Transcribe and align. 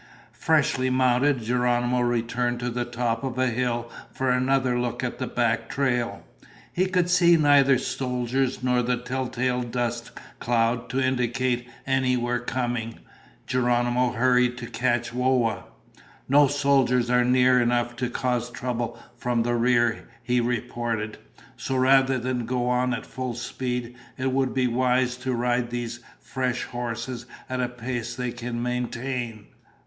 Freshly 0.33 0.89
mounted, 0.89 1.41
Geronimo 1.43 1.99
returned 1.99 2.59
to 2.59 2.71
the 2.71 2.85
top 2.85 3.23
of 3.23 3.37
a 3.37 3.51
hill 3.51 3.87
for 4.11 4.31
another 4.31 4.79
look 4.79 5.03
at 5.03 5.19
the 5.19 5.27
back 5.27 5.69
trail. 5.69 6.25
He 6.73 6.87
could 6.87 7.07
still 7.07 7.27
see 7.27 7.37
neither 7.37 7.77
soldiers 7.77 8.63
nor 8.63 8.81
the 8.81 8.97
telltale 8.97 9.61
dust 9.61 10.09
cloud 10.39 10.89
to 10.89 10.99
indicate 10.99 11.69
any 11.85 12.17
were 12.17 12.39
coming. 12.39 12.97
Geronimo 13.45 14.13
hurried 14.13 14.57
to 14.57 14.65
catch 14.71 15.13
Whoa. 15.13 15.65
"No 16.27 16.47
soldiers 16.47 17.11
are 17.11 17.23
near 17.23 17.61
enough 17.61 17.95
to 17.97 18.09
cause 18.09 18.49
trouble 18.49 18.97
from 19.15 19.43
the 19.43 19.53
rear," 19.53 20.09
he 20.23 20.41
reported. 20.41 21.19
"So 21.57 21.75
rather 21.77 22.17
than 22.17 22.47
go 22.47 22.67
on 22.69 22.95
at 22.95 23.05
full 23.05 23.35
speed, 23.35 23.95
it 24.17 24.31
would 24.31 24.51
be 24.55 24.65
wise 24.65 25.15
to 25.17 25.33
ride 25.35 25.69
these 25.69 25.99
fresh 26.19 26.63
horses 26.63 27.27
at 27.47 27.61
a 27.61 27.69
pace 27.69 28.15
they 28.15 28.31
can 28.31 28.63
maintain." 28.63 29.45